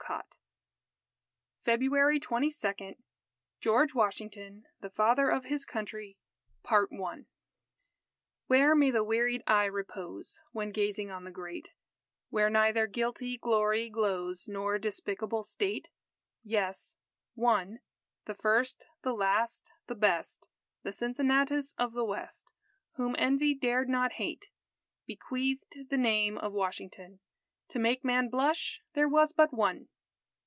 _FEBRUARY 1.67 2.19
22 2.19 2.95
GEORGE 3.61 3.95
WASHINGTON 3.95 4.65
THE 4.81 4.89
FATHER 4.89 5.29
OF 5.29 5.45
HIS 5.45 5.63
COUNTRY 5.63 6.17
_Where 6.65 6.85
may 8.75 8.91
the 8.91 9.05
wearied 9.05 9.41
eye 9.47 9.63
repose, 9.65 10.41
When 10.51 10.71
gazing 10.71 11.09
on 11.11 11.23
the 11.23 11.31
Great; 11.31 11.69
Where 12.29 12.49
neither 12.49 12.87
guilty 12.87 13.37
glory 13.37 13.89
glows, 13.89 14.49
Nor 14.49 14.77
despicable 14.79 15.43
state? 15.43 15.91
Yes 16.43 16.97
one 17.35 17.79
the 18.25 18.33
first 18.35 18.85
the 19.03 19.13
last 19.13 19.71
the 19.87 19.95
best 19.95 20.49
The 20.83 20.91
Cincinnatus 20.91 21.73
of 21.77 21.93
the 21.93 22.03
West, 22.03 22.51
Whom 22.93 23.15
Envy 23.17 23.53
dared 23.55 23.87
not 23.87 24.11
hate, 24.13 24.49
Bequeathed 25.05 25.87
the 25.89 25.97
name 25.97 26.37
of 26.37 26.51
Washington, 26.51 27.21
To 27.69 27.79
make 27.79 28.03
man 28.03 28.27
blush 28.27 28.81
there 28.93 29.07
was 29.07 29.31
but 29.31 29.53
one! 29.53 29.87